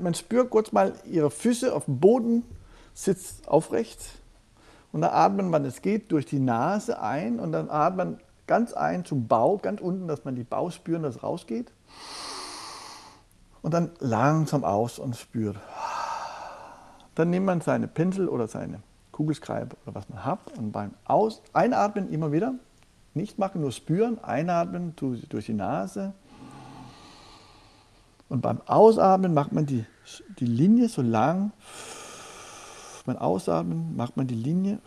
Man 0.00 0.14
spürt 0.14 0.50
kurz 0.50 0.72
mal 0.72 0.94
ihre 1.04 1.30
Füße 1.30 1.74
auf 1.74 1.86
dem 1.86 2.00
Boden, 2.00 2.44
sitzt 2.94 3.48
aufrecht. 3.48 4.00
Und 4.92 5.02
dann 5.02 5.10
atmet 5.12 5.46
man, 5.46 5.64
es 5.64 5.82
geht, 5.82 6.12
durch 6.12 6.26
die 6.26 6.40
Nase 6.40 7.00
ein 7.00 7.38
und 7.38 7.52
dann 7.52 7.70
atmet 7.70 7.96
man 7.96 8.20
ganz 8.46 8.72
ein 8.72 9.04
zum 9.04 9.28
Bauch, 9.28 9.62
ganz 9.62 9.80
unten, 9.80 10.08
dass 10.08 10.24
man 10.24 10.34
die 10.34 10.44
Bauch 10.44 10.72
spürt, 10.72 11.04
dass 11.04 11.16
es 11.16 11.22
rausgeht. 11.22 11.70
Und 13.62 13.74
dann 13.74 13.90
langsam 13.98 14.64
aus 14.64 14.98
und 14.98 15.16
spürt. 15.16 15.56
Dann 17.14 17.30
nimmt 17.30 17.46
man 17.46 17.60
seine 17.60 17.88
Pinsel 17.88 18.28
oder 18.28 18.48
seine 18.48 18.80
Kugelschreiber 19.12 19.76
oder 19.84 19.96
was 19.96 20.08
man 20.08 20.24
hat 20.24 20.38
und 20.56 20.72
beim 20.72 20.92
Aus 21.04 21.42
Einatmen 21.52 22.10
immer 22.12 22.30
wieder, 22.32 22.54
nicht 23.14 23.38
machen, 23.38 23.60
nur 23.60 23.72
spüren, 23.72 24.22
einatmen 24.22 24.94
durch 24.96 25.46
die 25.46 25.54
Nase. 25.54 26.14
Und 28.28 28.42
beim 28.42 28.60
Ausatmen 28.62 29.32
macht 29.32 29.52
man 29.52 29.66
die, 29.66 29.84
die 30.38 30.46
Linie 30.46 30.88
so 30.88 31.02
lang. 31.02 31.52
Beim 33.06 33.16
Ausatmen 33.16 33.96
macht 33.96 34.16
man 34.16 34.26
die 34.26 34.34
Linie. 34.34 34.80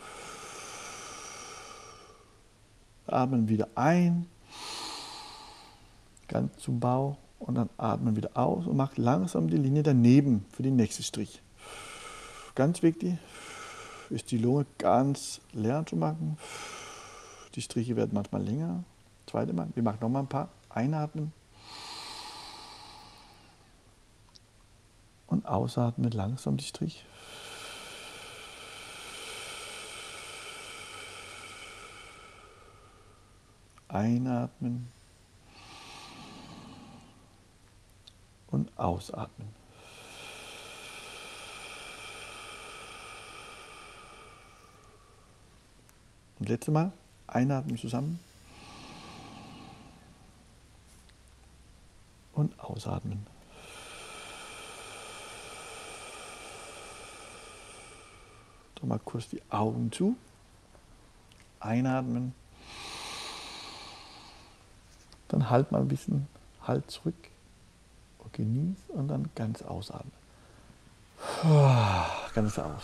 Atmen 3.08 3.50
wieder 3.50 3.67
ein, 3.76 4.27
ganz 6.27 6.58
zum 6.59 6.80
Bauch 6.80 7.17
und 7.40 7.55
dann 7.55 7.70
atmen 7.77 8.16
wieder 8.16 8.31
aus 8.36 8.67
und 8.67 8.77
macht 8.77 8.98
langsam 8.98 9.50
die 9.50 9.58
Linie 9.58 9.84
daneben 9.84 10.45
für 10.53 10.64
den 10.64 10.76
nächsten 10.76 11.03
Strich. 11.03 11.42
Ganz 12.55 12.84
wichtig 12.84 13.17
ist 14.09 14.31
die 14.31 14.38
Lunge 14.38 14.66
ganz 14.78 15.42
leer 15.52 15.86
zu 15.86 15.95
machen. 15.95 16.38
Die 17.55 17.62
Striche 17.62 17.95
werden 17.95 18.12
manchmal 18.14 18.44
länger. 18.44 18.84
Zweite 19.26 19.52
Mal, 19.52 19.67
wir 19.73 19.84
machen 19.84 19.98
nochmal 20.02 20.23
ein 20.23 20.28
paar. 20.28 20.50
Einatmen. 20.70 21.34
Und 25.41 25.48
ausatmen 25.48 26.12
langsam 26.12 26.58
die 26.58 26.63
Strich. 26.63 27.04
Einatmen 33.88 34.92
und 38.52 38.78
ausatmen. 38.78 39.50
Und 46.38 46.50
letzte 46.50 46.69
Mal 46.69 46.92
einatmen 47.25 47.78
zusammen 47.80 48.19
und 52.34 52.59
ausatmen. 52.59 53.25
Mal 58.84 59.00
kurz 59.00 59.30
die 59.30 59.42
Augen 59.50 59.92
zu. 59.92 60.16
Einatmen. 61.60 62.34
Dann 65.28 65.50
halt 65.50 65.72
mal 65.72 65.82
ein 65.82 65.88
bisschen 65.88 66.28
Halt 66.64 66.92
zurück 66.92 67.16
und 68.20 68.34
genieß 68.34 68.78
und 68.90 69.08
dann 69.08 69.30
ganz 69.36 69.62
ausatmen. 69.64 70.14
Ganz 72.34 72.59
aus. 72.59 72.84